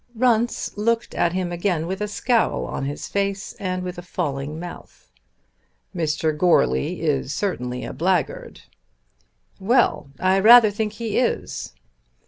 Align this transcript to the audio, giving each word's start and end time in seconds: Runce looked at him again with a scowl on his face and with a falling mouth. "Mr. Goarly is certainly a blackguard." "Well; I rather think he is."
Runce 0.15 0.75
looked 0.75 1.13
at 1.13 1.33
him 1.33 1.51
again 1.51 1.85
with 1.85 2.01
a 2.01 2.07
scowl 2.07 2.65
on 2.65 2.85
his 2.85 3.07
face 3.07 3.53
and 3.59 3.83
with 3.83 3.99
a 3.99 4.01
falling 4.01 4.59
mouth. 4.59 5.11
"Mr. 5.95 6.35
Goarly 6.35 7.01
is 7.03 7.31
certainly 7.35 7.85
a 7.85 7.93
blackguard." 7.93 8.61
"Well; 9.59 10.09
I 10.19 10.39
rather 10.39 10.71
think 10.71 10.93
he 10.93 11.19
is." 11.19 11.73